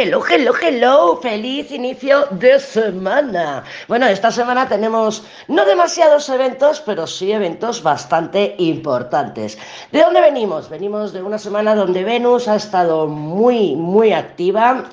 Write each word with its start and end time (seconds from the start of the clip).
Hello, 0.00 0.22
hello, 0.30 0.52
hello, 0.62 1.16
feliz 1.20 1.72
inicio 1.72 2.26
de 2.30 2.60
semana. 2.60 3.64
Bueno, 3.88 4.06
esta 4.06 4.30
semana 4.30 4.68
tenemos 4.68 5.24
no 5.48 5.64
demasiados 5.64 6.28
eventos, 6.28 6.80
pero 6.86 7.04
sí 7.08 7.32
eventos 7.32 7.82
bastante 7.82 8.54
importantes. 8.58 9.58
¿De 9.90 10.00
dónde 10.00 10.20
venimos? 10.20 10.70
Venimos 10.70 11.12
de 11.12 11.20
una 11.20 11.36
semana 11.36 11.74
donde 11.74 12.04
Venus 12.04 12.46
ha 12.46 12.54
estado 12.54 13.08
muy, 13.08 13.74
muy 13.74 14.12
activa. 14.12 14.84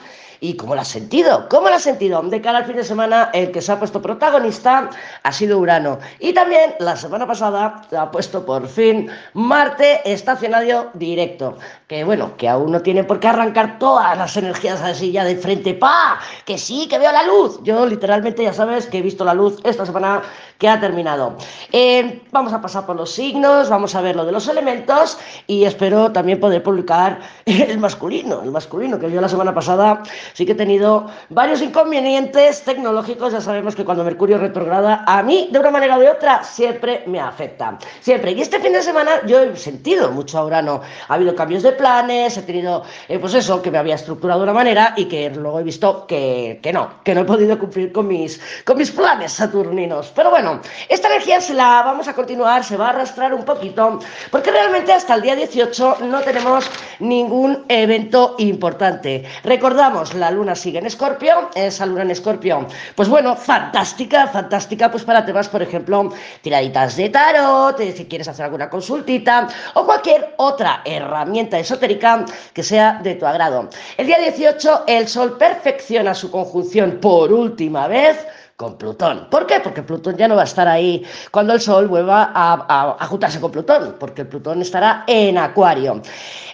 ¿Y 0.45 0.53
cómo 0.53 0.75
la 0.75 0.83
has 0.83 0.89
sentido? 0.89 1.49
¿Cómo 1.49 1.69
la 1.69 1.77
has 1.77 1.81
sentido? 1.81 2.21
De 2.21 2.39
cara 2.39 2.59
al 2.59 2.65
fin 2.65 2.75
de 2.75 2.83
semana, 2.83 3.31
el 3.33 3.49
que 3.51 3.63
se 3.63 3.71
ha 3.71 3.79
puesto 3.79 3.99
protagonista 3.99 4.91
ha 5.23 5.31
sido 5.31 5.57
Urano. 5.57 5.97
Y 6.19 6.33
también 6.33 6.75
la 6.77 6.95
semana 6.95 7.25
pasada 7.25 7.81
se 7.89 7.97
ha 7.97 8.11
puesto 8.11 8.45
por 8.45 8.67
fin 8.67 9.09
Marte 9.33 10.01
estacionario 10.05 10.91
directo. 10.93 11.57
Que 11.87 12.03
bueno, 12.03 12.37
que 12.37 12.47
aún 12.47 12.71
no 12.71 12.81
tiene 12.81 13.03
por 13.03 13.19
qué 13.19 13.29
arrancar 13.29 13.79
todas 13.79 14.15
las 14.15 14.37
energías 14.37 14.83
así 14.83 15.11
ya 15.11 15.23
de 15.23 15.35
frente. 15.35 15.73
¡Pa! 15.73 16.19
Que 16.45 16.59
sí, 16.59 16.87
que 16.87 16.99
veo 16.99 17.11
la 17.11 17.23
luz. 17.23 17.59
Yo 17.63 17.83
literalmente 17.87 18.43
ya 18.43 18.53
sabes 18.53 18.85
que 18.85 18.99
he 18.99 19.01
visto 19.01 19.25
la 19.25 19.33
luz 19.33 19.59
esta 19.63 19.83
semana 19.83 20.21
que 20.57 20.69
ha 20.69 20.79
terminado. 20.79 21.37
Eh, 21.71 22.21
vamos 22.31 22.53
a 22.53 22.61
pasar 22.61 22.85
por 22.85 22.95
los 22.95 23.11
signos, 23.11 23.69
vamos 23.69 23.95
a 23.95 24.01
ver 24.01 24.15
lo 24.15 24.25
de 24.25 24.31
los 24.31 24.47
elementos 24.47 25.17
y 25.47 25.65
espero 25.65 26.11
también 26.11 26.39
poder 26.39 26.63
publicar 26.63 27.19
el 27.45 27.77
masculino, 27.77 28.41
el 28.43 28.51
masculino, 28.51 28.99
que 28.99 29.11
yo 29.11 29.19
la 29.21 29.29
semana 29.29 29.53
pasada 29.53 30.03
sí 30.35 30.45
que 30.45 30.51
he 30.51 30.55
tenido 30.55 31.07
varios 31.29 31.61
inconvenientes 31.61 32.61
tecnológicos. 32.63 33.31
Ya 33.31 33.41
sabemos 33.41 33.75
que 33.75 33.85
cuando 33.85 34.03
Mercurio 34.03 34.37
retrograda, 34.37 35.03
a 35.07 35.23
mí 35.23 35.47
de 35.51 35.59
una 35.59 35.71
manera 35.71 35.95
o 35.95 35.99
de 35.99 36.09
otra 36.09 36.43
siempre 36.43 37.03
me 37.07 37.19
afecta. 37.19 37.77
Siempre. 38.01 38.33
Y 38.33 38.41
este 38.41 38.59
fin 38.59 38.73
de 38.73 38.83
semana 38.83 39.25
yo 39.25 39.39
he 39.39 39.55
sentido 39.55 40.11
mucho 40.11 40.37
a 40.37 40.45
Urano. 40.45 40.81
Ha 41.07 41.13
habido 41.13 41.33
cambios 41.35 41.63
de 41.63 41.71
planes, 41.71 42.37
he 42.37 42.41
tenido, 42.41 42.83
eh, 43.07 43.17
pues 43.17 43.33
eso, 43.33 43.61
que 43.61 43.71
me 43.71 43.77
había 43.77 43.95
estructurado 43.95 44.41
de 44.41 44.43
una 44.43 44.53
manera 44.53 44.93
y 44.97 45.05
que 45.05 45.29
luego 45.29 45.59
he 45.59 45.63
visto 45.63 46.05
que, 46.05 46.59
que 46.61 46.73
no, 46.73 46.89
que 47.03 47.15
no 47.15 47.21
he 47.21 47.25
podido 47.25 47.57
cumplir 47.57 47.93
con 47.93 48.07
mis, 48.07 48.41
con 48.65 48.77
mis 48.77 48.91
planes 48.91 49.31
saturninos. 49.31 50.11
Pero 50.13 50.31
bueno, 50.31 50.59
esta 50.89 51.07
energía 51.07 51.39
se 51.39 51.53
la 51.53 51.81
vamos 51.83 52.09
a 52.09 52.13
continuar, 52.13 52.63
se 52.65 52.75
va 52.75 52.87
a 52.87 52.89
arrastrar 52.89 53.33
un 53.33 53.45
poquito, 53.45 53.99
porque 54.31 54.51
realmente 54.51 54.91
hasta 54.91 55.15
el 55.15 55.21
día 55.21 55.35
18 55.35 55.97
no 56.01 56.21
tenemos 56.21 56.69
ningún 56.99 57.63
evento 57.69 58.35
importante. 58.39 59.23
Recordamos, 59.43 60.13
la 60.15 60.31
luna 60.31 60.55
sigue 60.55 60.79
en 60.79 60.85
Escorpio, 60.85 61.49
esa 61.55 61.85
luna 61.85 62.03
en 62.03 62.11
Escorpio, 62.11 62.67
pues 62.95 63.09
bueno, 63.09 63.35
fantástica, 63.35 64.27
fantástica, 64.27 64.89
pues 64.91 65.03
para 65.03 65.25
temas, 65.25 65.49
por 65.49 65.61
ejemplo, 65.61 66.13
tiraditas 66.41 66.95
de 66.95 67.09
tarot, 67.09 67.79
eh, 67.79 67.93
si 67.95 68.05
quieres 68.05 68.27
hacer 68.27 68.45
alguna 68.45 68.69
consultita 68.69 69.47
o 69.73 69.85
cualquier 69.85 70.33
otra 70.37 70.81
herramienta 70.85 71.59
esotérica 71.59 72.25
que 72.53 72.63
sea 72.63 72.99
de 73.03 73.15
tu 73.15 73.25
agrado. 73.25 73.69
El 73.97 74.07
día 74.07 74.19
18 74.19 74.83
el 74.87 75.07
Sol 75.07 75.37
perfecciona 75.37 76.13
su 76.13 76.31
conjunción 76.31 76.99
por 77.01 77.31
última 77.31 77.87
vez 77.87 78.25
con 78.55 78.77
Plutón. 78.77 79.27
¿Por 79.29 79.45
qué? 79.45 79.59
Porque 79.59 79.83
Plutón 79.83 80.15
ya 80.15 80.29
no 80.29 80.35
va 80.35 80.41
a 80.41 80.45
estar 80.45 80.67
ahí 80.67 81.03
cuando 81.29 81.53
el 81.53 81.59
Sol 81.59 81.87
vuelva 81.87 82.31
a, 82.33 83.05
juntarse 83.07 83.41
con 83.41 83.51
Plutón, 83.51 83.97
porque 83.99 84.23
Plutón 84.23 84.61
estará 84.61 85.03
en 85.07 85.37
Acuario. 85.37 86.01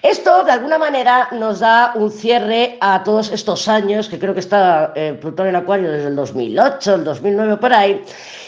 Esto, 0.02 0.44
de 0.44 0.52
alguna 0.52 0.80
manera, 0.80 1.28
nos 1.32 1.60
da 1.60 1.92
un 1.94 2.10
cierre 2.10 2.78
a 2.82 3.04
todos 3.04 3.32
estos 3.32 3.68
años, 3.68 4.10
que 4.10 4.18
creo 4.18 4.34
que 4.34 4.40
está 4.40 4.94
eh, 4.96 5.16
Plutón 5.22 5.48
en 5.48 5.56
Acuario 5.56 5.92
desde 5.92 6.08
el 6.08 6.16
2008, 6.16 6.96
el 6.96 7.04
2009 7.04 7.58
por 7.58 7.72
ahí, 7.72 8.04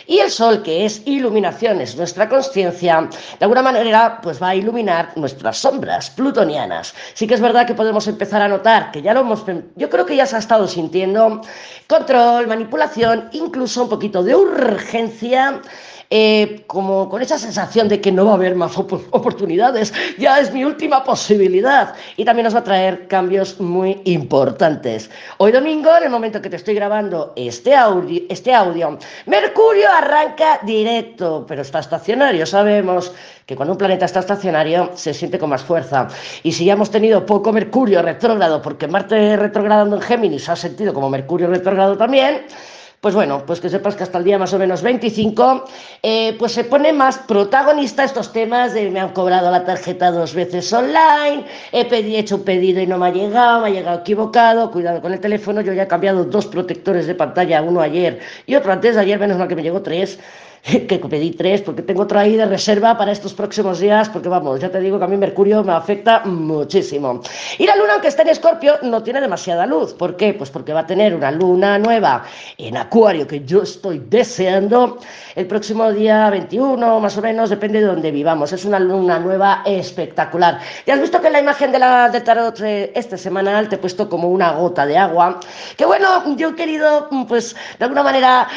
y 0.07 0.19
el 0.19 0.29
Sol, 0.29 0.63
que 0.63 0.85
es 0.85 1.01
iluminación, 1.05 1.81
es 1.81 1.95
nuestra 1.95 2.29
conciencia, 2.29 3.09
de 3.39 3.45
alguna 3.45 3.61
manera, 3.61 4.19
pues 4.21 4.41
va 4.41 4.49
a 4.49 4.55
iluminar 4.55 5.11
nuestras 5.15 5.57
sombras 5.57 6.09
plutonianas. 6.09 6.93
Sí 7.13 7.27
que 7.27 7.35
es 7.35 7.41
verdad 7.41 7.65
que 7.65 7.73
podemos 7.73 8.07
empezar 8.07 8.41
a 8.41 8.47
notar 8.47 8.91
que 8.91 9.01
ya 9.01 9.13
lo 9.13 9.21
hemos, 9.21 9.43
yo 9.75 9.89
creo 9.89 10.05
que 10.05 10.15
ya 10.15 10.25
se 10.25 10.35
ha 10.35 10.39
estado 10.39 10.67
sintiendo 10.67 11.41
control, 11.87 12.47
manipulación, 12.47 13.29
incluso 13.31 13.83
un 13.83 13.89
poquito 13.89 14.23
de 14.23 14.35
urgencia 14.35 15.61
eh, 16.09 16.63
como 16.67 17.09
con 17.09 17.21
esa 17.21 17.37
sensación 17.37 17.87
de 17.87 18.01
que 18.01 18.11
no 18.11 18.25
va 18.25 18.31
a 18.31 18.35
haber 18.35 18.55
más 18.55 18.77
oportunidades, 18.77 19.93
ya 20.17 20.39
es 20.39 20.51
mi 20.53 20.63
última 20.63 21.03
posibilidad 21.03 21.95
y 22.17 22.25
también 22.25 22.45
nos 22.45 22.55
va 22.55 22.59
a 22.59 22.63
traer 22.63 23.07
cambios 23.07 23.59
muy 23.59 24.01
importantes. 24.05 25.09
Hoy 25.37 25.51
domingo, 25.51 25.95
en 25.97 26.03
el 26.03 26.09
momento 26.09 26.41
que 26.41 26.49
te 26.49 26.57
estoy 26.57 26.75
grabando 26.75 27.33
este 27.35 27.75
audio, 27.75 28.21
este 28.29 28.53
audio 28.53 28.97
Mercurio 29.25 29.89
arranca 29.91 30.59
directo, 30.63 31.45
pero 31.47 31.61
está 31.61 31.79
estacionario, 31.79 32.45
sabemos 32.45 33.11
que 33.45 33.55
cuando 33.55 33.73
un 33.73 33.77
planeta 33.77 34.05
está 34.05 34.19
estacionario 34.19 34.91
se 34.95 35.13
siente 35.13 35.37
con 35.37 35.49
más 35.49 35.63
fuerza. 35.63 36.07
Y 36.43 36.51
si 36.51 36.65
ya 36.65 36.73
hemos 36.73 36.91
tenido 36.91 37.25
poco 37.25 37.51
Mercurio 37.51 38.01
retrógrado, 38.01 38.61
porque 38.61 38.87
Marte 38.87 39.35
retrogradando 39.35 39.97
en 39.97 40.01
Géminis 40.01 40.49
ha 40.49 40.55
sentido 40.55 40.93
como 40.93 41.09
Mercurio 41.09 41.47
retrógrado 41.47 41.97
también, 41.97 42.45
pues 43.03 43.15
bueno, 43.15 43.43
pues 43.45 43.59
que 43.59 43.67
sepas 43.67 43.97
que 43.97 44.03
hasta 44.03 44.17
el 44.17 44.23
día 44.23 44.39
más 44.39 44.53
o 44.53 44.57
menos 44.57 44.81
25, 44.81 45.65
eh, 46.01 46.37
pues 46.39 46.53
se 46.53 46.63
pone 46.63 46.93
más 46.93 47.17
protagonista 47.17 48.05
estos 48.05 48.31
temas 48.31 48.73
de 48.73 48.89
me 48.91 49.01
han 49.01 49.09
cobrado 49.09 49.51
la 49.51 49.65
tarjeta 49.65 50.09
dos 50.09 50.33
veces 50.33 50.71
online, 50.71 51.43
he, 51.73 51.85
hecho 52.17 52.37
un 52.37 52.43
pedido 52.45 52.79
y 52.79 52.87
no 52.87 52.97
me 52.97 53.07
ha 53.07 53.09
llegado, 53.11 53.59
me 53.59 53.67
ha 53.67 53.71
llegado 53.71 53.99
equivocado, 53.99 54.71
cuidado 54.71 55.01
con 55.01 55.11
el 55.11 55.19
teléfono, 55.19 55.59
yo 55.59 55.73
ya 55.73 55.83
he 55.83 55.87
cambiado 55.87 56.23
dos 56.23 56.45
protectores 56.45 57.05
de 57.05 57.13
pantalla, 57.13 57.61
uno 57.61 57.81
ayer 57.81 58.21
y 58.45 58.55
otro 58.55 58.71
antes 58.71 58.95
ayer, 58.95 59.19
menos 59.19 59.37
mal 59.37 59.49
que 59.49 59.57
me 59.57 59.63
llegó 59.63 59.81
tres, 59.81 60.17
que 60.87 60.97
pedí 60.97 61.31
tres, 61.31 61.61
porque 61.61 61.81
tengo 61.81 62.03
otra 62.03 62.21
ahí 62.21 62.37
de 62.37 62.45
reserva 62.45 62.97
para 62.97 63.11
estos 63.11 63.33
próximos 63.33 63.79
días, 63.79 64.07
porque 64.07 64.29
vamos, 64.29 64.61
ya 64.61 64.69
te 64.69 64.79
digo 64.79 64.97
que 64.97 65.03
a 65.03 65.07
mí 65.07 65.17
Mercurio 65.17 65.61
me 65.61 65.73
afecta 65.73 66.21
muchísimo. 66.23 67.21
Y 67.57 67.65
la 67.65 67.75
luna, 67.75 67.93
aunque 67.93 68.07
está 68.07 68.21
en 68.21 68.29
Escorpio, 68.29 68.75
no 68.83 69.03
tiene 69.03 69.19
demasiada 69.19 69.65
luz. 69.65 69.93
¿Por 69.93 70.15
qué? 70.15 70.33
Pues 70.33 70.49
porque 70.49 70.71
va 70.71 70.81
a 70.81 70.87
tener 70.87 71.13
una 71.13 71.31
luna 71.31 71.77
nueva 71.77 72.23
en 72.57 72.77
Acuario, 72.77 73.27
que 73.27 73.43
yo 73.43 73.63
estoy 73.63 74.03
deseando 74.07 74.99
el 75.35 75.47
próximo 75.47 75.91
día 75.91 76.29
21, 76.29 76.99
más 77.01 77.17
o 77.17 77.21
menos, 77.21 77.49
depende 77.49 77.81
de 77.81 77.87
donde 77.87 78.11
vivamos. 78.11 78.53
Es 78.53 78.63
una 78.63 78.79
luna 78.79 79.19
nueva 79.19 79.63
espectacular. 79.65 80.59
Ya 80.85 80.93
has 80.93 81.01
visto 81.01 81.19
que 81.19 81.27
en 81.27 81.33
la 81.33 81.41
imagen 81.41 81.73
de 81.73 81.79
la 81.79 82.07
de 82.07 82.21
tarot 82.21 82.57
este 82.61 83.17
semanal 83.17 83.67
te 83.67 83.75
he 83.75 83.79
puesto 83.79 84.07
como 84.07 84.29
una 84.29 84.53
gota 84.53 84.85
de 84.85 84.97
agua, 84.97 85.41
que 85.75 85.85
bueno, 85.85 86.35
yo 86.37 86.49
he 86.49 86.55
querido, 86.55 87.09
pues, 87.27 87.53
de 87.79 87.83
alguna 87.83 88.03
manera 88.03 88.47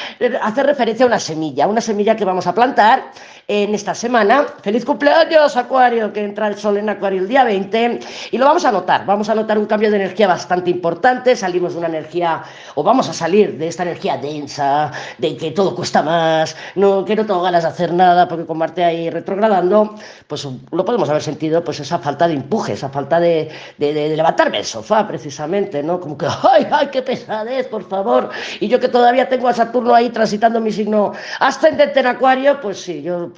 hacer 0.43 0.67
referencia 0.67 1.05
a 1.05 1.09
una 1.09 1.19
semilla, 1.19 1.67
una 1.67 1.81
semilla 1.81 1.95
semilla 1.96 2.14
que 2.14 2.26
vamos 2.26 2.46
a 2.46 2.54
plantar 2.54 3.10
en 3.48 3.74
esta 3.76 3.94
semana. 3.94 4.44
Feliz 4.62 4.84
cumpleaños, 4.84 5.56
Acuario, 5.56 6.12
que 6.12 6.24
entra 6.24 6.48
el 6.48 6.58
sol 6.58 6.78
en 6.78 6.88
Acuario 6.88 7.20
el 7.20 7.28
día 7.28 7.44
20 7.44 8.00
y 8.32 8.38
lo 8.38 8.44
vamos 8.44 8.64
a 8.64 8.72
notar. 8.72 9.06
Vamos 9.06 9.28
a 9.28 9.34
notar 9.36 9.56
un 9.56 9.66
cambio 9.66 9.90
de 9.90 9.96
energía 9.96 10.26
bastante 10.26 10.70
importante. 10.70 11.36
Salimos 11.36 11.72
de 11.72 11.78
una 11.78 11.86
energía, 11.86 12.42
o 12.74 12.82
vamos 12.82 13.08
a 13.08 13.12
salir 13.12 13.56
de 13.56 13.68
esta 13.68 13.84
energía 13.84 14.16
densa, 14.16 14.90
de 15.18 15.36
que 15.36 15.52
todo 15.52 15.76
cuesta 15.76 16.02
más, 16.02 16.56
no, 16.74 17.04
que 17.04 17.14
no 17.14 17.24
tengo 17.24 17.40
ganas 17.40 17.62
de 17.62 17.68
hacer 17.68 17.92
nada 17.92 18.26
porque 18.26 18.46
con 18.46 18.58
Marte 18.58 18.82
ahí 18.82 19.10
retrogradando, 19.10 19.94
pues 20.26 20.46
lo 20.72 20.84
podemos 20.84 21.08
haber 21.08 21.22
sentido, 21.22 21.62
pues 21.62 21.78
esa 21.78 22.00
falta 22.00 22.26
de 22.26 22.34
empuje, 22.34 22.72
esa 22.72 22.88
falta 22.88 23.20
de, 23.20 23.48
de, 23.78 24.16
levantarme 24.16 24.58
el 24.58 24.64
sofá, 24.64 25.06
precisamente, 25.06 25.82
¿no? 25.82 26.00
Como 26.00 26.18
que, 26.18 26.26
¡ay, 26.26 26.66
ay, 26.70 26.88
qué 26.88 27.02
pesadez, 27.02 27.68
por 27.68 27.84
favor! 27.88 28.30
Y 28.58 28.66
yo 28.66 28.80
que 28.80 28.88
todavía 28.88 29.28
tengo 29.28 29.46
a 29.48 29.52
Saturno 29.52 29.94
ahí 29.94 30.10
transitando 30.10 30.60
mi 30.60 30.72
signo 30.72 31.12
ascendente 31.38 32.00
en 32.00 32.06
Acuario, 32.06 32.60
pues 32.60 32.80
sí, 32.80 33.02
yo 33.02 33.30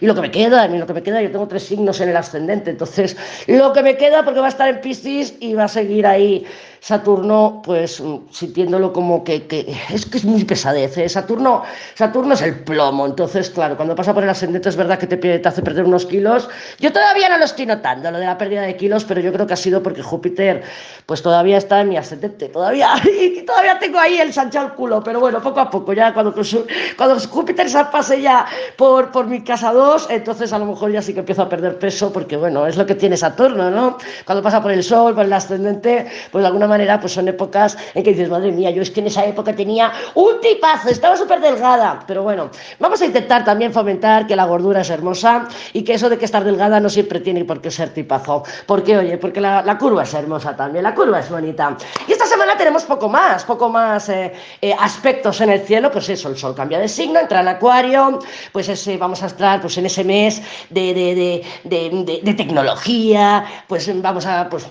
y 0.00 0.06
lo 0.06 0.14
que 0.14 0.20
me 0.20 0.30
queda, 0.30 0.66
y 0.66 0.78
lo 0.78 0.86
que 0.86 0.94
me 0.94 1.02
queda, 1.02 1.20
yo 1.20 1.30
tengo 1.30 1.48
tres 1.48 1.64
signos 1.64 2.00
en 2.00 2.08
el 2.08 2.16
ascendente, 2.16 2.70
entonces 2.70 3.16
lo 3.46 3.72
que 3.72 3.82
me 3.82 3.96
queda, 3.96 4.24
porque 4.24 4.40
va 4.40 4.46
a 4.46 4.50
estar 4.50 4.68
en 4.68 4.80
Piscis 4.80 5.34
y 5.40 5.54
va 5.54 5.64
a 5.64 5.68
seguir 5.68 6.06
ahí 6.06 6.44
Saturno, 6.82 7.62
pues 7.64 8.00
mm, 8.00 8.16
sintiéndolo 8.32 8.92
como 8.92 9.22
que, 9.22 9.46
es 9.94 10.04
que 10.04 10.18
es 10.18 10.24
muy 10.24 10.42
pesadez. 10.42 10.98
¿eh? 10.98 11.08
Saturno, 11.08 11.62
Saturno 11.94 12.34
es 12.34 12.42
el 12.42 12.58
plomo, 12.64 13.06
entonces, 13.06 13.50
claro, 13.50 13.76
cuando 13.76 13.94
pasa 13.94 14.12
por 14.12 14.24
el 14.24 14.28
ascendente 14.28 14.68
es 14.68 14.74
verdad 14.74 14.98
que 14.98 15.06
te, 15.06 15.16
te 15.16 15.48
hace 15.48 15.62
perder 15.62 15.84
unos 15.84 16.06
kilos. 16.06 16.48
Yo 16.80 16.92
todavía 16.92 17.28
no 17.28 17.38
lo 17.38 17.44
estoy 17.44 17.66
notando, 17.66 18.10
lo 18.10 18.18
de 18.18 18.26
la 18.26 18.36
pérdida 18.36 18.62
de 18.62 18.76
kilos, 18.76 19.04
pero 19.04 19.20
yo 19.20 19.32
creo 19.32 19.46
que 19.46 19.52
ha 19.52 19.56
sido 19.56 19.80
porque 19.80 20.02
Júpiter, 20.02 20.64
pues 21.06 21.22
todavía 21.22 21.56
está 21.56 21.82
en 21.82 21.90
mi 21.90 21.96
ascendente, 21.96 22.48
todavía, 22.48 22.94
y 23.20 23.42
todavía 23.42 23.78
tengo 23.78 24.00
ahí 24.00 24.18
el 24.18 24.32
sancho 24.32 24.58
al 24.58 24.74
culo, 24.74 25.04
pero 25.04 25.20
bueno, 25.20 25.40
poco 25.40 25.60
a 25.60 25.70
poco, 25.70 25.92
ya 25.92 26.12
cuando, 26.12 26.34
cuando 26.96 27.20
Júpiter 27.20 27.70
se 27.70 27.84
pase 27.84 28.20
ya 28.20 28.44
por, 28.76 29.12
por 29.12 29.28
mi 29.28 29.44
casa 29.44 29.72
2, 29.72 30.08
entonces 30.10 30.52
a 30.52 30.58
lo 30.58 30.64
mejor 30.64 30.90
ya 30.90 31.00
sí 31.00 31.14
que 31.14 31.20
empiezo 31.20 31.42
a 31.42 31.48
perder 31.48 31.78
peso, 31.78 32.12
porque 32.12 32.36
bueno, 32.36 32.66
es 32.66 32.76
lo 32.76 32.84
que 32.84 32.96
tiene 32.96 33.16
Saturno, 33.16 33.70
¿no? 33.70 33.98
Cuando 34.24 34.42
pasa 34.42 34.60
por 34.60 34.72
el 34.72 34.82
Sol, 34.82 35.14
por 35.14 35.26
el 35.26 35.32
ascendente, 35.32 36.08
pues 36.32 36.42
de 36.42 36.46
alguna 36.46 36.66
manera 36.66 36.71
pues 37.00 37.12
son 37.12 37.28
épocas 37.28 37.76
en 37.94 38.02
que 38.02 38.10
dices, 38.10 38.30
madre 38.30 38.50
mía, 38.50 38.70
yo 38.70 38.82
es 38.82 38.90
que 38.90 39.00
en 39.00 39.06
esa 39.06 39.24
época 39.24 39.54
tenía 39.54 39.92
un 40.14 40.40
tipazo, 40.40 40.88
estaba 40.88 41.16
súper 41.16 41.40
delgada, 41.40 42.00
pero 42.06 42.22
bueno, 42.22 42.50
vamos 42.78 43.00
a 43.02 43.06
intentar 43.06 43.44
también 43.44 43.72
fomentar 43.72 44.26
que 44.26 44.34
la 44.34 44.44
gordura 44.44 44.80
es 44.80 44.90
hermosa 44.90 45.48
y 45.72 45.82
que 45.82 45.94
eso 45.94 46.08
de 46.08 46.18
que 46.18 46.24
estar 46.24 46.44
delgada 46.44 46.80
no 46.80 46.88
siempre 46.88 47.20
tiene 47.20 47.44
por 47.44 47.60
qué 47.60 47.70
ser 47.70 47.90
tipazo, 47.90 48.44
porque 48.66 48.96
oye, 48.96 49.18
porque 49.18 49.40
la, 49.40 49.76
curva 49.78 50.04
es 50.04 50.14
hermosa 50.14 50.56
también, 50.56 50.84
la 50.84 50.94
curva 50.94 51.20
es 51.20 51.28
bonita. 51.28 51.76
Y 52.06 52.12
esta 52.12 52.26
semana 52.26 52.56
tenemos 52.56 52.84
poco 52.84 53.08
más, 53.08 53.44
poco 53.44 53.68
más 53.68 54.08
eh, 54.08 54.32
eh, 54.60 54.74
aspectos 54.78 55.40
en 55.40 55.50
el 55.50 55.60
cielo, 55.60 55.90
pues 55.90 56.08
eso, 56.08 56.28
el 56.28 56.38
sol 56.38 56.54
cambia 56.54 56.78
de 56.78 56.88
signo, 56.88 57.20
entra 57.20 57.40
en 57.40 57.48
acuario, 57.48 58.18
pues 58.52 58.68
ese, 58.68 58.96
vamos 58.96 59.22
a 59.22 59.26
estar 59.26 59.60
pues 59.60 59.76
en 59.78 59.86
ese 59.86 60.04
mes 60.04 60.42
de, 60.70 60.94
de, 60.94 61.44
de, 61.64 62.20
de 62.22 62.34
tecnología, 62.34 63.44
pues 63.66 63.90
vamos 64.00 64.26
a, 64.26 64.48
pues 64.48 64.66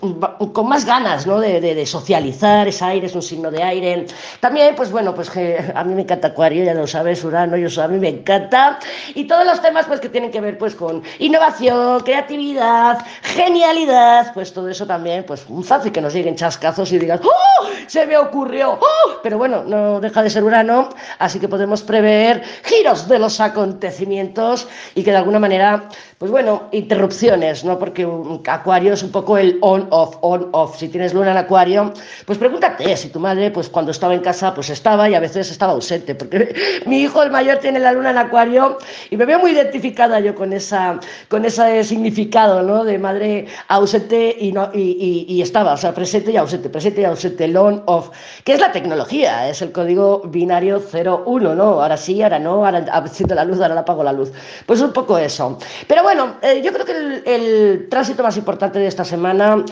con 0.53 0.67
más 0.67 0.85
ganas, 0.85 1.27
¿no? 1.27 1.39
de 1.39 1.51
socializar, 1.91 2.67
es 2.67 2.81
aire, 2.81 3.07
es 3.07 3.15
un 3.15 3.21
signo 3.21 3.51
de 3.51 3.61
aire. 3.61 4.07
También, 4.39 4.75
pues 4.75 4.91
bueno, 4.91 5.13
pues 5.13 5.29
que 5.29 5.71
a 5.75 5.83
mí 5.83 5.93
me 5.93 6.01
encanta 6.01 6.29
Acuario, 6.29 6.63
ya 6.63 6.73
lo 6.73 6.87
sabes, 6.87 7.23
Urano, 7.23 7.57
yo 7.57 7.81
a 7.81 7.87
mí 7.87 7.99
me 7.99 8.09
encanta. 8.09 8.79
Y 9.13 9.25
todos 9.25 9.45
los 9.45 9.61
temas 9.61 9.85
pues 9.85 9.99
que 9.99 10.09
tienen 10.09 10.31
que 10.31 10.41
ver 10.41 10.57
pues 10.57 10.75
con 10.75 11.03
innovación, 11.19 12.01
creatividad, 12.01 13.05
genialidad, 13.21 14.33
pues 14.33 14.53
todo 14.53 14.69
eso 14.69 14.85
también, 14.87 15.23
pues 15.25 15.45
un 15.47 15.63
fácil 15.63 15.91
que 15.91 16.01
nos 16.01 16.13
lleguen 16.13 16.35
chascazos 16.35 16.91
y 16.91 16.99
digas, 16.99 17.21
¡oh! 17.23 17.67
Se 17.87 18.05
me 18.07 18.17
ocurrió, 18.17 18.73
¡oh! 18.73 19.19
Pero 19.21 19.37
bueno, 19.37 19.63
no 19.63 19.99
deja 19.99 20.23
de 20.23 20.29
ser 20.29 20.43
Urano, 20.43 20.89
así 21.19 21.39
que 21.39 21.47
podemos 21.47 21.83
prever 21.83 22.41
giros 22.63 23.07
de 23.07 23.19
los 23.19 23.39
acontecimientos 23.39 24.67
y 24.95 25.03
que 25.03 25.11
de 25.11 25.17
alguna 25.17 25.39
manera, 25.39 25.89
pues 26.21 26.29
bueno, 26.29 26.67
interrupciones, 26.71 27.63
¿no? 27.63 27.79
Porque 27.79 28.07
Acuario 28.45 28.93
es 28.93 29.01
un 29.01 29.09
poco 29.09 29.39
el 29.39 29.57
on-off, 29.61 30.17
on-off. 30.21 30.77
Si 30.77 30.87
tienes 30.87 31.15
luna 31.15 31.31
en 31.31 31.37
Acuario, 31.37 31.91
pues 32.27 32.37
pregúntate 32.37 32.95
si 32.95 33.09
tu 33.09 33.19
madre, 33.19 33.49
pues 33.49 33.69
cuando 33.69 33.89
estaba 33.89 34.13
en 34.13 34.19
casa, 34.19 34.53
pues 34.53 34.69
estaba 34.69 35.09
y 35.09 35.15
a 35.15 35.19
veces 35.19 35.49
estaba 35.49 35.71
ausente, 35.71 36.13
porque 36.13 36.53
mi 36.85 37.01
hijo, 37.01 37.23
el 37.23 37.31
mayor, 37.31 37.57
tiene 37.57 37.79
la 37.79 37.91
luna 37.91 38.11
en 38.11 38.19
Acuario 38.19 38.77
y 39.09 39.17
me 39.17 39.25
veo 39.25 39.39
muy 39.39 39.49
identificada 39.49 40.19
yo 40.19 40.35
con, 40.35 40.53
esa, 40.53 40.99
con 41.27 41.43
ese 41.43 41.83
significado, 41.83 42.61
¿no? 42.61 42.83
De 42.83 42.99
madre 42.99 43.47
ausente 43.69 44.35
y, 44.39 44.51
no, 44.51 44.69
y, 44.75 45.25
y, 45.27 45.41
estaba, 45.41 45.73
o 45.73 45.77
sea, 45.77 45.91
presente 45.91 46.31
y 46.31 46.37
ausente, 46.37 46.69
presente 46.69 47.01
y 47.01 47.05
ausente, 47.05 47.57
on-off, 47.57 48.11
que 48.43 48.53
es 48.53 48.59
la 48.59 48.71
tecnología, 48.71 49.49
es 49.49 49.63
el 49.63 49.71
código 49.71 50.21
binario 50.25 50.79
0-1, 50.79 51.55
¿no? 51.55 51.81
Ahora 51.81 51.97
sí, 51.97 52.21
ahora 52.21 52.37
no, 52.37 52.63
ahora 52.63 52.85
enciendo 52.99 53.33
la 53.33 53.43
luz, 53.43 53.59
ahora 53.59 53.79
apago 53.79 54.03
la 54.03 54.13
luz. 54.13 54.31
Pues 54.67 54.81
un 54.81 54.93
poco 54.93 55.17
eso. 55.17 55.57
Pero 55.87 56.03
bueno, 56.03 56.10
eh, 56.41 56.61
yo 56.63 56.73
creo 56.73 56.85
que 56.85 56.91
el, 56.91 57.23
el 57.25 57.89
tránsito 57.89 58.23
más 58.23 58.37
importante 58.37 58.79
de 58.79 58.87
esta 58.87 59.05
semana 59.05 59.63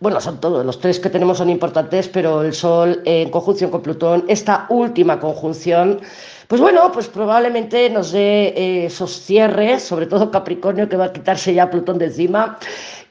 bueno, 0.00 0.20
son 0.20 0.38
todos, 0.38 0.64
los 0.64 0.78
tres 0.78 1.00
que 1.00 1.10
tenemos 1.10 1.38
son 1.38 1.50
importantes, 1.50 2.08
pero 2.08 2.42
el 2.42 2.54
Sol 2.54 3.02
en 3.04 3.30
conjunción 3.30 3.70
con 3.70 3.82
Plutón, 3.82 4.24
esta 4.28 4.66
última 4.68 5.18
conjunción, 5.18 6.00
pues 6.46 6.60
bueno, 6.60 6.92
pues 6.92 7.08
probablemente 7.08 7.90
nos 7.90 8.12
dé 8.12 8.54
eh, 8.56 8.86
esos 8.86 9.10
cierres, 9.20 9.82
sobre 9.82 10.06
todo 10.06 10.30
Capricornio, 10.30 10.88
que 10.88 10.96
va 10.96 11.06
a 11.06 11.12
quitarse 11.12 11.52
ya 11.52 11.68
Plutón 11.68 11.98
de 11.98 12.06
encima, 12.06 12.58